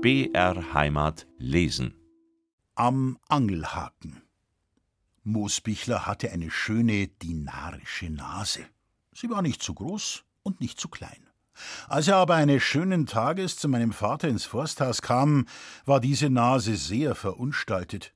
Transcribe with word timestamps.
BR 0.00 0.74
Heimat 0.74 1.26
lesen. 1.38 1.92
Am 2.76 3.18
Angelhaken. 3.28 4.22
Moosbichler 5.24 6.06
hatte 6.06 6.30
eine 6.30 6.52
schöne 6.52 7.08
dinarische 7.08 8.08
Nase. 8.08 8.60
Sie 9.12 9.28
war 9.28 9.42
nicht 9.42 9.60
zu 9.60 9.74
groß 9.74 10.22
und 10.44 10.60
nicht 10.60 10.78
zu 10.78 10.88
klein. 10.88 11.28
Als 11.88 12.06
er 12.06 12.14
aber 12.14 12.36
eines 12.36 12.62
schönen 12.62 13.06
Tages 13.06 13.56
zu 13.56 13.66
meinem 13.68 13.90
Vater 13.90 14.28
ins 14.28 14.44
Forsthaus 14.44 15.02
kam, 15.02 15.46
war 15.84 15.98
diese 15.98 16.30
Nase 16.30 16.76
sehr 16.76 17.16
verunstaltet. 17.16 18.14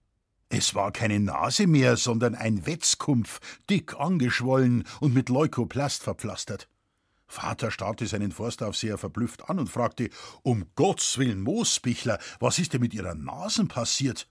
Es 0.51 0.77
war 0.77 0.93
keine 0.93 1.19
Nase 1.19 1.67
mehr, 1.67 1.97
sondern 1.97 2.37
ein 2.37 2.65
Wetzkumpf, 2.65 3.41
dick 3.69 3.99
angeschwollen 3.99 4.85
und 5.01 5.15
mit 5.15 5.31
Leukoplast 5.31 6.05
verpflastert. 6.05 6.69
Vater 7.33 7.71
starrte 7.71 8.07
seinen 8.07 8.31
Forstaufseher 8.31 8.99
verblüfft 8.99 9.49
an 9.49 9.59
und 9.59 9.69
fragte: 9.69 10.11
Um 10.43 10.67
Gottes 10.75 11.17
Willen, 11.17 11.41
Moosbichler, 11.41 12.19
was 12.41 12.59
ist 12.59 12.75
denn 12.75 12.83
mit 12.83 12.93
Ihrer 12.93 13.15
Nasen 13.15 13.69
passiert? 13.69 14.29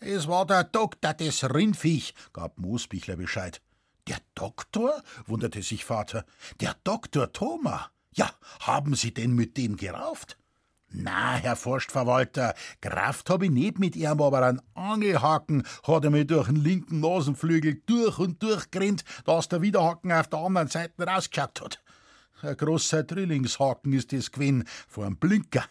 Es 0.00 0.26
war 0.26 0.44
der 0.44 0.64
Doktor 0.64 1.14
des 1.14 1.44
Rindviech, 1.44 2.14
gab 2.32 2.58
Moosbichler 2.58 3.14
Bescheid. 3.14 3.62
Der 4.08 4.18
Doktor? 4.34 5.04
wunderte 5.26 5.62
sich 5.62 5.84
Vater. 5.84 6.24
Der 6.60 6.74
Doktor 6.82 7.32
Thoma. 7.32 7.92
Ja, 8.12 8.28
haben 8.58 8.96
Sie 8.96 9.14
denn 9.14 9.36
mit 9.36 9.56
dem 9.56 9.76
gerauft? 9.76 10.36
Na, 10.88 11.36
Herr 11.36 11.54
Forstverwalter, 11.54 12.54
Kraft 12.80 13.30
hab 13.30 13.42
ich 13.42 13.50
nicht 13.50 13.78
mit 13.78 13.94
ihm, 13.94 14.20
aber 14.20 14.44
ein 14.44 14.60
Angelhaken 14.74 15.62
hat 15.86 16.04
er 16.04 16.10
mir 16.10 16.26
durch 16.26 16.48
den 16.48 16.56
linken 16.56 16.98
Nasenflügel 16.98 17.80
durch 17.86 18.18
und 18.18 18.42
durch 18.42 18.70
grinnt, 18.72 19.04
dass 19.24 19.48
der 19.48 19.62
Widerhaken 19.62 20.10
auf 20.10 20.28
der 20.28 20.40
anderen 20.40 20.68
Seite 20.68 21.06
rausgeschaut 21.06 21.60
hat. 21.62 21.81
Ein 22.42 22.56
großer 22.56 23.04
Drillingshaken 23.04 23.92
ist 23.92 24.12
das 24.12 24.32
gewesen, 24.32 24.64
vor 24.88 25.06
einem 25.06 25.16
Blinker. 25.16 25.64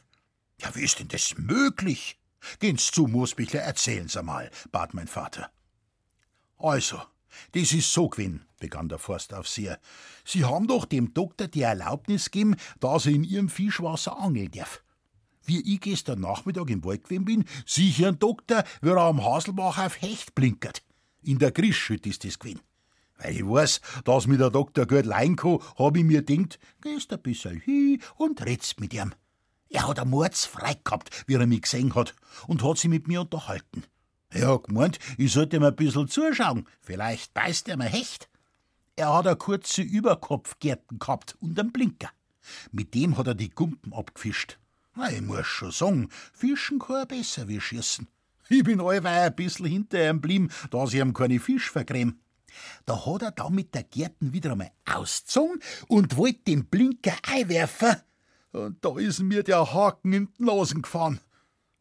Ja, 0.61 0.73
wie 0.73 0.83
ist 0.83 0.99
denn 0.99 1.09
das 1.09 1.35
möglich? 1.37 2.17
Gehen's 2.59 2.91
zu, 2.91 3.07
Moosbichler, 3.07 3.59
erzählen's 3.59 4.15
einmal, 4.15 4.49
bat 4.71 4.93
mein 4.93 5.07
Vater. 5.07 5.51
Also, 6.57 7.01
das 7.51 7.73
ist 7.73 7.91
so 7.91 8.07
gewesen, 8.07 8.45
begann 8.59 8.87
der 8.87 8.99
Forstaufseher. 8.99 9.79
Sie 10.23 10.45
haben 10.45 10.67
doch 10.67 10.85
dem 10.85 11.13
Doktor 11.13 11.49
die 11.49 11.63
Erlaubnis 11.63 12.31
gegeben, 12.31 12.55
dass 12.79 13.05
er 13.05 13.13
in 13.13 13.25
Ihrem 13.25 13.49
Fischwasser 13.49 14.17
angeln 14.17 14.51
darf. 14.51 14.81
Wie 15.43 15.59
ich 15.73 15.81
gestern 15.81 16.21
Nachmittag 16.21 16.69
im 16.69 16.85
Wald 16.85 17.03
gewesen 17.03 17.25
bin, 17.25 17.45
sieh 17.65 17.89
ich 17.89 18.05
einen 18.05 18.19
Doktor, 18.19 18.63
wie 18.81 18.89
er 18.89 18.97
am 18.97 19.25
Haselbach 19.25 19.77
auf 19.77 20.01
Hecht 20.01 20.35
blinkert. 20.35 20.83
In 21.21 21.37
der 21.37 21.51
Grischschütt 21.51 22.05
ist 22.05 22.23
das 22.23 22.39
gewesen. 22.39 22.61
Weil 23.21 23.35
ich 23.35 23.47
weiß, 23.47 23.81
dass 24.03 24.27
mir 24.27 24.37
der 24.37 24.49
Doktor 24.49 24.85
gut 24.85 25.05
leihen 25.05 25.35
kann, 25.35 25.59
hab 25.77 25.95
ich 25.95 26.03
mir 26.03 26.23
gedacht, 26.23 26.59
gehst 26.81 27.13
ein 27.13 27.21
bisschen 27.21 27.59
hin 27.59 28.01
und 28.17 28.43
redst 28.45 28.79
mit 28.79 28.93
ihm. 28.93 29.13
Er 29.69 29.87
hat 29.87 29.99
ein 29.99 30.09
Mordsfrei 30.09 30.75
gehabt, 30.83 31.25
wie 31.27 31.35
er 31.35 31.47
mich 31.47 31.61
gesehen 31.61 31.95
hat, 31.95 32.15
und 32.47 32.63
hat 32.63 32.77
sich 32.77 32.89
mit 32.89 33.07
mir 33.07 33.21
unterhalten. 33.21 33.83
Er 34.29 34.53
hat 34.53 34.63
gemeint, 34.65 34.99
ich 35.17 35.31
sollte 35.31 35.57
ihm 35.57 35.63
ein 35.63 35.75
bisschen 35.75 36.07
zuschauen, 36.07 36.67
vielleicht 36.81 37.33
beißt 37.33 37.69
er 37.69 37.77
mir 37.77 37.85
Hecht. 37.85 38.29
Er 38.95 39.13
hat 39.13 39.27
eine 39.27 39.35
kurze 39.35 39.81
Überkopfgärten 39.81 40.99
gehabt 40.99 41.37
und 41.39 41.59
einen 41.59 41.71
Blinker. 41.71 42.09
Mit 42.71 42.93
dem 42.93 43.17
hat 43.17 43.27
er 43.27 43.35
die 43.35 43.49
Gumpen 43.49 43.93
abgefischt. 43.93 44.57
Na, 44.95 45.11
ich 45.11 45.21
muss 45.21 45.47
schon 45.47 45.71
sagen, 45.71 46.09
Fischen 46.33 46.79
kann 46.79 46.97
er 46.97 47.05
besser 47.05 47.47
wie 47.47 47.61
Schießen. 47.61 48.07
Ich 48.49 48.63
bin 48.63 48.81
allweil 48.81 49.27
ein 49.27 49.35
bisschen 49.35 49.67
hinter 49.67 50.09
ihm 50.09 50.19
blieben, 50.19 50.49
dass 50.71 50.93
ich 50.93 50.99
ihm 50.99 51.13
keine 51.13 51.39
Fisch 51.39 51.71
vergräm. 51.71 52.19
Da 52.85 53.05
hat 53.05 53.21
er 53.21 53.31
da 53.31 53.49
mit 53.49 53.73
der 53.73 53.83
Gärten 53.83 54.33
wieder 54.33 54.51
einmal 54.51 54.71
ausgezogen 54.85 55.59
und 55.87 56.17
wollte 56.17 56.39
den 56.47 56.65
Blinker 56.65 57.13
einwerfen. 57.27 57.95
Und 58.51 58.83
da 58.83 58.97
ist 58.97 59.19
mir 59.19 59.43
der 59.43 59.73
Haken 59.73 60.13
in 60.13 60.29
die 60.37 60.43
Nasen 60.43 60.81
gefahren. 60.81 61.19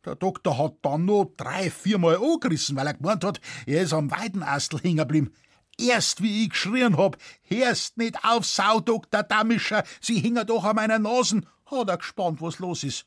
Der 0.05 0.15
Doktor 0.15 0.57
hat 0.57 0.77
dann 0.83 1.05
noch 1.05 1.33
drei, 1.37 1.71
viermal 1.71 2.17
angerissen, 2.17 2.77
weil 2.77 2.87
er 2.87 2.95
gemeint 2.95 3.25
hat, 3.25 3.41
er 3.67 3.83
ist 3.83 3.93
am 3.93 4.11
Weidenastel 4.11 4.81
hängen 4.81 4.97
geblieben. 4.97 5.33
Erst 5.79 6.23
wie 6.23 6.45
ich 6.45 6.51
geschrien 6.51 6.97
hab, 6.97 7.19
hörst 7.43 7.97
nicht 7.99 8.25
auf, 8.25 8.47
Sau, 8.47 8.81
Doktor 8.81 9.23
Damischer, 9.23 9.83
Sie 10.01 10.19
hängen 10.21 10.47
doch 10.47 10.65
an 10.65 10.77
meiner 10.77 10.99
Nasen, 10.99 11.47
hat 11.67 11.89
er 11.89 11.99
gespannt, 11.99 12.41
was 12.41 12.59
los 12.59 12.85
ist. 12.85 13.07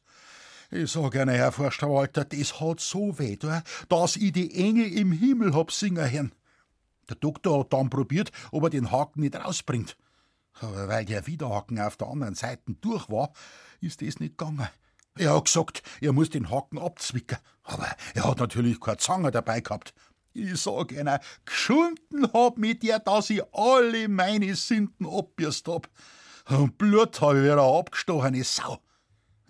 Ich 0.69 0.91
sag 0.91 1.13
Ihnen, 1.15 1.29
Herr 1.29 1.51
Forstverwalter, 1.51 2.25
das 2.25 2.59
hat 2.59 2.79
so 2.79 3.17
weh, 3.19 3.37
dass 3.89 4.15
ich 4.15 4.31
die 4.31 4.55
Engel 4.55 4.91
im 4.91 5.11
Himmel 5.11 5.53
hab 5.53 5.71
singen 5.71 6.09
hören. 6.09 6.31
Der 7.09 7.17
Doktor 7.17 7.59
hat 7.59 7.73
dann 7.73 7.89
probiert, 7.89 8.31
ob 8.51 8.63
er 8.63 8.69
den 8.69 8.91
Haken 8.91 9.21
nicht 9.21 9.35
rausbringt. 9.35 9.97
Aber 10.61 10.87
weil 10.87 11.05
der 11.05 11.27
Widerhaken 11.27 11.79
auf 11.79 11.97
der 11.97 12.07
anderen 12.07 12.35
Seite 12.35 12.73
durch 12.81 13.09
war, 13.09 13.33
ist 13.81 14.01
das 14.01 14.19
nicht 14.19 14.37
gegangen. 14.37 14.67
Er 15.15 15.35
hat 15.35 15.45
gesagt, 15.45 15.83
er 16.01 16.13
muss 16.13 16.29
den 16.29 16.49
Haken 16.49 16.79
abzwicken. 16.79 17.37
Aber 17.63 17.87
er 18.13 18.23
hat 18.23 18.39
natürlich 18.39 18.79
keine 18.79 18.97
Zange 18.97 19.31
dabei 19.31 19.61
gehabt. 19.61 19.93
Ich 20.33 20.61
sag 20.61 20.91
Ihnen, 20.91 21.19
geschunden 21.45 22.31
hab 22.33 22.57
mit 22.57 22.81
der, 22.81 22.99
dass 22.99 23.29
ich 23.29 23.43
alle 23.53 24.07
meine 24.07 24.55
Sünden 24.55 25.05
abbürst 25.07 25.67
hab. 25.67 25.87
Und 26.49 26.77
Blut 26.77 27.21
hab 27.21 27.35
ich 27.35 27.43
wieder 27.43 27.61
abgestochene 27.61 28.43
Sau. 28.43 28.79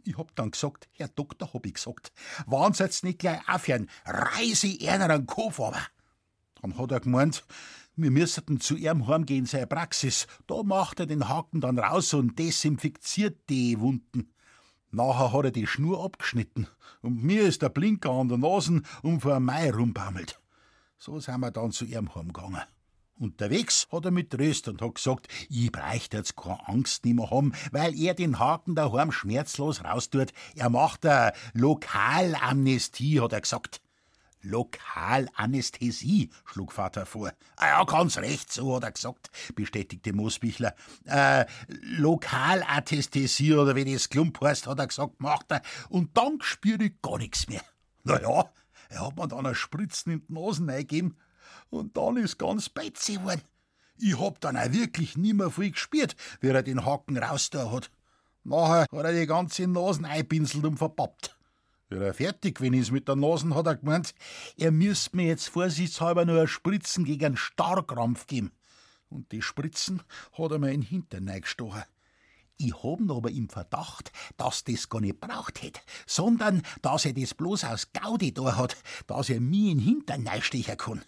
Ich 0.03 0.18
hab 0.18 0.36
dann 0.36 0.52
gesagt, 0.52 0.90
Herr 0.92 1.08
Doktor, 1.08 1.53
hab 1.53 1.66
ich 1.66 1.75
gesagt, 1.75 2.12
wenn 2.46 2.74
Sie 2.74 2.84
jetzt 2.84 3.06
nicht 3.06 3.19
gleich 3.19 3.40
aufhören, 3.47 3.90
reise 4.06 4.68
ich 4.68 4.90
einer 4.90 5.09
einen 5.09 5.25
Kopf 5.25 5.62
aber. 5.62 5.80
Dann 6.63 6.78
hat 6.78 6.91
er 6.91 7.01
gemeint, 7.01 7.44
wir 7.97 8.09
müssten 8.09 8.62
zu 8.62 8.78
ihrem 8.78 9.06
heimgehen, 9.06 9.46
seine 9.46 9.68
Praxis. 9.68 10.28
Da 10.47 10.63
macht 10.63 11.01
er 11.01 11.06
den 11.06 11.28
Haken 11.28 11.59
dann 11.59 11.78
raus 11.78 12.13
und 12.13 12.40
desinfiziert 12.40 13.38
die 13.50 13.79
Wunden. 13.81 14.34
Nachher 14.90 15.34
hat 15.34 15.46
er 15.46 15.51
die 15.51 15.68
Schnur 15.68 16.03
abgeschnitten 16.03 16.68
und 17.01 17.22
mir 17.22 17.44
ist 17.44 17.62
der 17.62 17.69
Blinker 17.69 18.12
an 18.12 18.29
der 18.29 18.38
Nase 18.38 18.81
und 19.01 19.19
vor 19.19 19.40
Mai 19.41 19.72
rumbaumelt. 19.72 20.40
So 20.97 21.19
sind 21.19 21.41
wir 21.41 21.51
dann 21.51 21.72
zu 21.72 21.84
ihrem 21.84 22.16
heimgegangen. 22.16 22.62
Unterwegs 23.19 23.88
hat 23.91 24.06
er 24.06 24.12
mit 24.12 24.31
tröst 24.31 24.69
und 24.69 24.81
hat 24.81 24.95
gesagt, 24.95 25.28
ich 25.50 25.72
bräuchte 25.72 26.18
jetzt 26.18 26.38
keine 26.38 26.66
Angst 26.68 27.06
mehr 27.06 27.30
haben, 27.30 27.53
weil 27.72 27.94
er 28.00 28.13
den 28.13 28.40
Haken 28.40 28.75
daheim 28.75 29.12
schmerzlos 29.12 29.84
raustut. 29.84 30.31
Er 30.56 30.69
macht 30.69 31.06
eine 31.06 31.34
Lokalamnestie, 31.53 33.19
hat 33.19 33.34
er 33.34 33.41
gesagt. 33.41 33.82
Lokalanästhesie, 34.44 36.30
schlug 36.46 36.72
Vater 36.72 37.06
vor. 37.06 37.31
Ah 37.56 37.68
ja, 37.68 37.84
ganz 37.86 38.18
recht, 38.18 38.52
so 38.52 38.76
hat 38.76 38.84
er 38.84 38.92
gesagt, 38.92 39.31
bestätigte 39.56 40.14
Moosbichler. 40.14 40.76
Äh, 41.06 41.46
Lokalanästhesie 41.68 43.54
oder 43.54 43.76
wie 43.76 43.92
das 43.92 44.09
Klump 44.09 44.40
heißt, 44.42 44.68
hat 44.68 44.80
er 44.80 44.88
gesagt, 44.88 45.20
macht 45.20 45.52
er. 45.52 45.62
Und 45.90 46.18
dann 46.18 46.40
spüre 46.42 46.84
ich 46.84 47.02
gar 47.02 47.18
nichts 47.18 47.48
mehr. 47.48 47.62
Na 48.04 48.22
ja, 48.22 48.50
er 48.90 49.08
hat 49.08 49.18
mir 49.18 49.28
dann 49.28 49.46
ein 49.46 49.56
Spritzen 49.56 50.14
in 50.14 50.28
die 50.28 50.34
Nasen 50.34 50.70
eingegeben 50.70 51.18
und 51.70 51.98
dann 51.98 52.18
ist 52.18 52.38
ganz 52.38 52.70
beizig 52.70 53.20
geworden. 53.20 53.42
Ich 53.98 54.20
hab 54.20 54.40
dann 54.42 54.58
auch 54.58 54.72
wirklich 54.72 55.18
nimmer 55.18 55.52
viel 55.52 55.72
gespürt, 55.72 56.16
wie 56.42 56.50
er 56.50 56.64
den 56.64 56.86
Haken 56.86 57.18
rausgetan 57.18 57.72
hat. 57.72 57.92
Nachher 58.44 58.81
hat 58.81 59.06
er 59.06 59.14
die 59.14 59.25
ganze 59.25 59.68
Nasen 59.68 60.06
einpinselt 60.06 60.66
und 60.66 60.78
verpappt. 60.78 61.38
Wie 61.94 62.06
er 62.06 62.14
fertig 62.16 62.56
gewesen 62.56 62.74
ist 62.74 62.92
mit 62.92 63.08
der 63.08 63.16
Nase, 63.16 63.54
hat 63.54 63.68
er 63.68 63.76
gemeint, 63.76 64.16
er 64.58 64.72
müsste 64.72 65.16
mir 65.16 65.28
jetzt 65.28 65.50
vorsichtshalber 65.50 66.26
nur 66.26 66.48
Spritzen 66.48 67.06
gegen 67.06 67.26
einen 67.26 67.38
Starrkrampf 67.38 68.26
geben. 68.26 68.52
Und 69.09 69.31
die 69.31 69.44
Spritzen 69.44 70.02
hat 70.36 70.52
er 70.52 70.58
mir 70.58 70.72
in 70.72 70.81
den 70.81 70.90
Hintern 70.90 71.30
reingestochen. 71.30 71.84
Ich 72.58 72.74
hab 72.74 73.00
ihn 73.00 73.12
aber 73.12 73.30
im 73.30 73.48
Verdacht, 73.48 74.12
dass 74.38 74.64
das 74.64 74.90
gar 74.90 75.02
nicht 75.02 75.20
braucht 75.20 75.62
hätte, 75.62 75.81
sondern 76.08 76.64
dass 76.81 77.06
er 77.06 77.14
das 77.14 77.36
bloß 77.36 77.66
aus 77.66 77.92
Gaudi 77.94 78.34
da 78.34 78.56
hat, 78.56 78.75
dass 79.06 79.30
er 79.30 79.40
mir 79.40 79.72
in 79.72 79.78
den 79.78 79.86
Hintern 79.86 80.28
reinstechen 80.28 80.78
kann. 80.78 81.06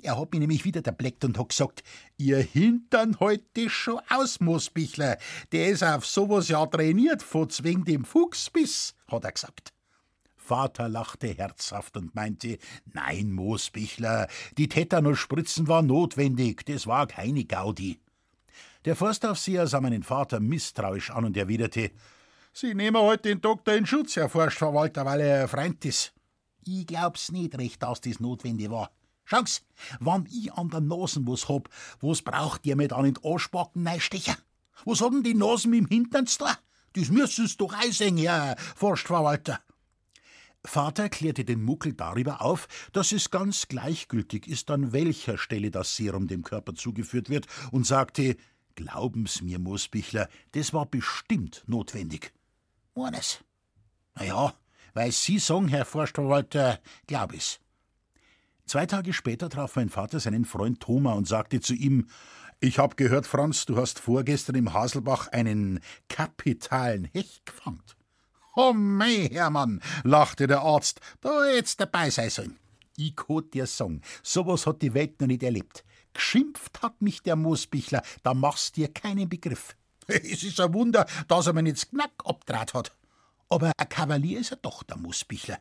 Er 0.00 0.18
hat 0.18 0.30
mich 0.30 0.40
nämlich 0.40 0.64
wieder 0.64 0.84
erbleckt 0.84 1.24
und 1.24 1.38
hat 1.38 1.48
gesagt, 1.48 1.82
ihr 2.16 2.38
Hintern 2.38 3.18
halt 3.18 3.44
schon 3.66 4.00
aus, 4.08 4.38
Moosbichler. 4.38 5.18
Der 5.50 5.68
ist 5.70 5.82
auf 5.82 6.06
sowas 6.06 6.48
ja 6.48 6.64
trainiert, 6.66 7.22
von 7.22 7.48
wegen 7.62 7.84
dem 7.84 8.04
Fuchsbiss, 8.04 8.94
hat 9.08 9.24
er 9.24 9.32
gesagt. 9.32 9.72
Vater 10.50 10.88
lachte 10.88 11.28
herzhaft 11.28 11.96
und 11.96 12.16
meinte, 12.16 12.58
nein, 12.92 13.30
Moosbichler, 13.30 14.26
die 14.58 14.68
Tetanusspritzen 14.68 15.68
waren 15.68 15.86
notwendig, 15.86 16.66
das 16.66 16.88
war 16.88 17.06
keine 17.06 17.44
Gaudi. 17.44 18.00
Der 18.84 18.96
Forstaufseher 18.96 19.68
sah 19.68 19.80
meinen 19.80 20.02
Vater 20.02 20.40
misstrauisch 20.40 21.12
an 21.12 21.26
und 21.26 21.36
erwiderte, 21.36 21.92
Sie 22.52 22.74
nehmen 22.74 23.00
heute 23.00 23.28
den 23.28 23.40
Doktor 23.40 23.74
in 23.74 23.86
Schutz, 23.86 24.16
Herr 24.16 24.28
Forstverwalter, 24.28 25.06
weil 25.06 25.20
er 25.20 25.46
Freund 25.46 25.84
ist. 25.84 26.12
Ich 26.66 26.84
glaub's 26.84 27.30
nicht 27.30 27.56
recht, 27.56 27.80
dass 27.80 28.00
das 28.00 28.18
notwendig 28.18 28.70
war. 28.70 28.90
Schau's, 29.24 29.62
wann 30.00 30.26
ich 30.26 30.52
an 30.52 30.68
der 30.68 30.80
Nasen 30.80 31.28
was 31.28 31.48
hab, 31.48 31.68
was 32.00 32.22
braucht 32.22 32.66
ihr 32.66 32.74
mir 32.74 32.88
dann 32.88 33.04
in 33.04 33.14
den 33.14 33.24
Arschbacken 33.24 33.84
neistechen? 33.84 34.34
Was 34.84 35.00
haben 35.00 35.22
die 35.22 35.34
Nasen 35.34 35.70
dem 35.70 35.86
Hintern 35.86 36.26
da? 36.40 36.58
Das 36.94 37.08
müssen's 37.08 37.56
doch 37.56 37.72
einsehen, 37.72 38.16
Herr 38.16 38.56
Forstverwalter. 38.74 39.60
Vater 40.64 41.08
klärte 41.08 41.44
den 41.44 41.62
Muckel 41.62 41.94
darüber 41.94 42.42
auf, 42.42 42.68
dass 42.92 43.12
es 43.12 43.30
ganz 43.30 43.68
gleichgültig 43.68 44.46
ist, 44.46 44.70
an 44.70 44.92
welcher 44.92 45.38
Stelle 45.38 45.70
das 45.70 45.96
Serum 45.96 46.28
dem 46.28 46.42
Körper 46.42 46.74
zugeführt 46.74 47.30
wird, 47.30 47.46
und 47.70 47.86
sagte, 47.86 48.36
Glauben's 48.74 49.42
mir, 49.42 49.58
Moosbichler, 49.58 50.28
das 50.52 50.72
war 50.72 50.86
bestimmt 50.86 51.64
notwendig. 51.66 52.32
Eines. 52.94 53.40
Na 54.14 54.24
ja, 54.24 54.54
Weil 54.94 55.12
Sie 55.12 55.38
sagen, 55.38 55.68
Herr 55.68 55.84
Forstverwalter, 55.84 56.80
glaub 57.06 57.32
ich's. 57.32 57.60
Zwei 58.66 58.86
Tage 58.86 59.12
später 59.12 59.48
traf 59.48 59.76
mein 59.76 59.88
Vater 59.88 60.20
seinen 60.20 60.44
Freund 60.44 60.80
Thoma 60.80 61.14
und 61.14 61.26
sagte 61.26 61.60
zu 61.60 61.74
ihm: 61.74 62.06
Ich 62.60 62.78
hab 62.78 62.96
gehört, 62.96 63.26
Franz, 63.26 63.66
du 63.66 63.76
hast 63.76 63.98
vorgestern 63.98 64.54
im 64.56 64.72
Haselbach 64.72 65.28
einen 65.28 65.80
kapitalen 66.08 67.06
Hecht 67.06 67.44
gefangen. 67.46 67.82
Oh 68.62 68.74
mei, 68.74 69.26
Hermann, 69.32 69.80
lachte 70.04 70.46
der 70.46 70.60
Arzt, 70.60 71.00
da 71.22 71.46
jetzt 71.46 71.80
dabei 71.80 72.10
sein 72.10 72.28
sollen. 72.28 72.58
Ich 72.94 73.16
kann 73.16 73.50
dir 73.50 73.66
sagen, 73.66 74.02
sowas 74.22 74.66
hat 74.66 74.82
die 74.82 74.92
Welt 74.92 75.18
noch 75.18 75.28
nicht 75.28 75.42
erlebt. 75.42 75.82
Geschimpft 76.12 76.82
hat 76.82 77.00
mich 77.00 77.22
der 77.22 77.36
Moosbichler, 77.36 78.02
da 78.22 78.34
machst 78.34 78.76
dir 78.76 78.92
keinen 78.92 79.30
Begriff. 79.30 79.74
Es 80.06 80.42
ist 80.42 80.60
ein 80.60 80.74
Wunder, 80.74 81.06
dass 81.26 81.46
er 81.46 81.54
mir 81.54 81.62
nicht 81.62 81.88
Knack 81.88 82.12
abdraht 82.22 82.74
hat. 82.74 82.94
Aber 83.48 83.72
ein 83.78 83.88
Kavalier 83.88 84.40
ist 84.40 84.50
er 84.50 84.58
doch, 84.58 84.82
der 84.82 84.98
Moosbichler. 84.98 85.58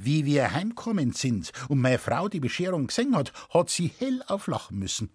Wie 0.00 0.24
wir 0.24 0.52
heimkommen 0.52 1.12
sind 1.12 1.52
und 1.68 1.80
meine 1.80 2.00
Frau 2.00 2.28
die 2.28 2.40
Bescherung 2.40 2.88
gesehen 2.88 3.14
hat, 3.14 3.32
hat 3.54 3.70
sie 3.70 3.92
hell 3.96 4.24
auflachen 4.26 4.76
müssen. 4.76 5.12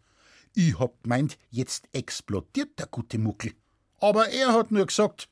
Ich 0.53 0.79
hab 0.79 1.03
gemeint, 1.03 1.37
jetzt 1.49 1.89
explodiert 1.91 2.79
der 2.79 2.87
gute 2.87 3.17
Muckel. 3.17 3.51
Aber 3.99 4.29
er 4.29 4.53
hat 4.53 4.71
nur 4.71 4.85
gesagt, 4.85 5.29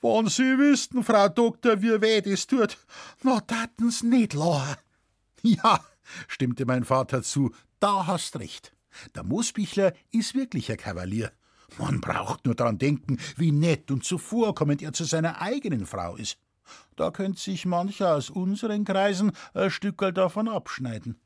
wenn 0.00 0.28
Sie 0.28 0.58
wüssten, 0.58 1.02
Frau 1.02 1.28
Doktor, 1.28 1.82
wie 1.82 2.00
weh 2.00 2.20
das 2.20 2.46
tut, 2.46 2.78
na 3.22 3.40
taten's 3.40 4.02
nicht 4.02 4.34
lachen. 4.34 4.76
Ja, 5.42 5.84
stimmte 6.26 6.66
mein 6.66 6.84
Vater 6.84 7.22
zu, 7.22 7.52
da 7.78 8.08
hast 8.08 8.40
recht. 8.40 8.72
Der 9.14 9.22
Moosbichler 9.22 9.92
ist 10.10 10.34
wirklich 10.34 10.70
ein 10.70 10.76
Kavalier. 10.76 11.30
Man 11.78 12.00
braucht 12.00 12.44
nur 12.44 12.56
daran 12.56 12.78
denken, 12.78 13.18
wie 13.36 13.52
nett 13.52 13.90
und 13.90 14.04
zuvorkommend 14.04 14.82
er 14.82 14.92
zu 14.92 15.04
seiner 15.04 15.40
eigenen 15.40 15.86
Frau 15.86 16.16
ist. 16.16 16.38
Da 16.96 17.10
könnte 17.10 17.40
sich 17.40 17.66
mancher 17.66 18.14
aus 18.14 18.30
unseren 18.30 18.84
Kreisen 18.84 19.32
ein 19.54 19.70
Stückel 19.70 20.12
davon 20.12 20.48
abschneiden. 20.48 21.20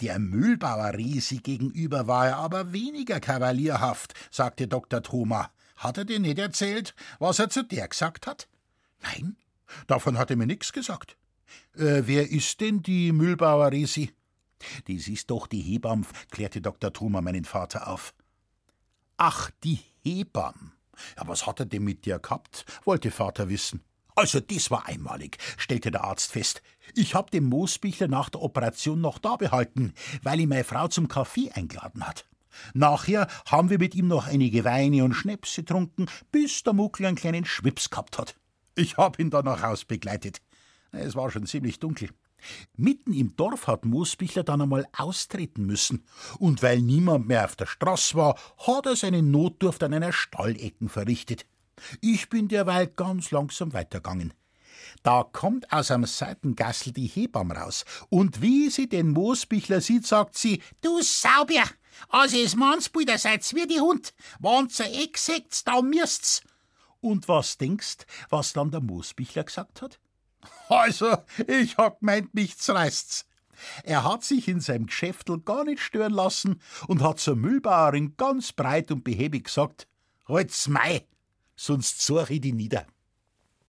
Der 0.00 0.18
Mühlbauer 0.18 0.94
Resi 0.94 1.38
gegenüber 1.38 2.06
war 2.06 2.26
er 2.26 2.36
aber 2.38 2.72
weniger 2.72 3.20
kavalierhaft, 3.20 4.14
sagte 4.30 4.66
Dr. 4.66 5.02
Thoma. 5.02 5.50
Hat 5.82 5.98
er 5.98 6.04
dir 6.04 6.20
nicht 6.20 6.38
erzählt, 6.38 6.94
was 7.18 7.40
er 7.40 7.50
zu 7.50 7.64
der 7.64 7.88
gesagt 7.88 8.28
hat? 8.28 8.46
Nein, 9.00 9.36
davon 9.88 10.16
hat 10.16 10.30
er 10.30 10.36
mir 10.36 10.46
nichts 10.46 10.72
gesagt. 10.72 11.16
Äh, 11.74 12.02
wer 12.04 12.30
ist 12.30 12.60
denn 12.60 12.82
die 12.82 13.10
Mühlbauer 13.10 13.72
Resi? 13.72 14.12
Dies 14.86 15.08
ist 15.08 15.28
doch 15.28 15.48
die 15.48 15.60
Hebamme, 15.60 16.06
klärte 16.30 16.60
Dr. 16.60 16.92
Thoma 16.92 17.20
meinen 17.20 17.44
Vater 17.44 17.88
auf. 17.88 18.14
Ach, 19.16 19.50
die 19.64 19.80
Hebamme. 20.04 20.70
Ja, 21.16 21.26
was 21.26 21.48
hat 21.48 21.58
er 21.58 21.66
denn 21.66 21.82
mit 21.82 22.06
dir 22.06 22.20
gehabt? 22.20 22.64
wollte 22.84 23.10
Vater 23.10 23.48
wissen. 23.48 23.82
Also, 24.14 24.38
das 24.38 24.70
war 24.70 24.86
einmalig, 24.86 25.38
stellte 25.56 25.90
der 25.90 26.04
Arzt 26.04 26.30
fest. 26.30 26.62
Ich 26.94 27.16
hab 27.16 27.32
den 27.32 27.44
Moosbichler 27.44 28.06
nach 28.06 28.28
der 28.28 28.42
Operation 28.42 29.00
noch 29.00 29.18
da 29.18 29.34
behalten, 29.34 29.94
weil 30.22 30.38
ihn 30.38 30.48
meine 30.48 30.62
Frau 30.62 30.86
zum 30.86 31.08
Kaffee 31.08 31.50
eingeladen 31.50 32.06
hat. 32.06 32.24
Nachher 32.74 33.28
haben 33.46 33.70
wir 33.70 33.78
mit 33.78 33.94
ihm 33.94 34.08
noch 34.08 34.26
einige 34.26 34.64
Weine 34.64 35.04
und 35.04 35.14
Schnäpse 35.14 35.62
getrunken, 35.62 36.06
bis 36.30 36.62
der 36.62 36.72
Muckel 36.72 37.06
einen 37.06 37.16
kleinen 37.16 37.44
Schwips 37.44 37.90
gehabt 37.90 38.18
hat. 38.18 38.36
Ich 38.74 38.96
hab 38.96 39.18
ihn 39.18 39.30
dann 39.30 39.44
nach 39.44 39.62
Haus 39.62 39.84
begleitet. 39.84 40.40
Es 40.92 41.14
war 41.14 41.30
schon 41.30 41.46
ziemlich 41.46 41.78
dunkel. 41.78 42.10
Mitten 42.76 43.12
im 43.12 43.36
Dorf 43.36 43.66
hat 43.66 43.84
Moosbichler 43.84 44.42
dann 44.42 44.62
einmal 44.62 44.86
austreten 44.96 45.64
müssen, 45.64 46.04
und 46.38 46.62
weil 46.62 46.80
niemand 46.80 47.28
mehr 47.28 47.44
auf 47.44 47.56
der 47.56 47.66
Straße 47.66 48.16
war, 48.16 48.36
hat 48.58 48.86
er 48.86 48.96
seine 48.96 49.22
Notdurft 49.22 49.82
an 49.82 49.94
einer 49.94 50.12
Stallecken 50.12 50.88
verrichtet. 50.88 51.46
Ich 52.00 52.28
bin 52.28 52.48
derweil 52.48 52.86
ganz 52.88 53.30
langsam 53.30 53.72
weitergegangen. 53.72 54.34
Da 55.02 55.24
kommt 55.24 55.72
aus 55.72 55.90
einem 55.90 56.06
Seitengassel 56.06 56.92
die 56.92 57.06
Hebamme 57.06 57.54
raus, 57.54 57.84
und 58.08 58.42
wie 58.42 58.70
sie 58.70 58.88
den 58.88 59.10
Moosbichler 59.10 59.80
sieht, 59.80 60.06
sagt 60.06 60.36
sie: 60.36 60.62
Du 60.80 61.00
Saubier! 61.02 61.64
Also 62.08 62.38
es 62.38 62.56
Mannsbrüder 62.56 63.18
seid's 63.18 63.54
wie 63.54 63.66
die 63.66 63.80
Hund. 63.80 64.14
Wann's 64.40 64.80
ein 64.80 64.92
Eck 64.92 65.18
seht's, 65.18 65.64
da 65.64 65.82
müsst's. 65.82 66.42
Und 67.00 67.28
was 67.28 67.58
denkst, 67.58 67.98
was 68.28 68.52
dann 68.52 68.70
der 68.70 68.80
Moosbichler 68.80 69.44
gesagt 69.44 69.82
hat? 69.82 69.98
Also, 70.68 71.18
ich 71.46 71.76
hab 71.76 72.00
gemeint, 72.00 72.34
nichts 72.34 72.68
reißt's. 72.70 73.26
Er 73.84 74.04
hat 74.04 74.24
sich 74.24 74.48
in 74.48 74.60
seinem 74.60 74.86
Geschäftel 74.86 75.38
gar 75.38 75.64
nicht 75.64 75.82
stören 75.82 76.12
lassen 76.12 76.60
und 76.88 77.02
hat 77.02 77.20
zur 77.20 77.36
Müllbauerin 77.36 78.16
ganz 78.16 78.52
breit 78.52 78.90
und 78.90 79.04
behäbig 79.04 79.44
gesagt: 79.44 79.86
Halt's 80.26 80.68
mei, 80.68 81.06
sonst 81.54 82.02
such 82.02 82.30
ich 82.30 82.40
die 82.40 82.52
nieder. 82.52 82.86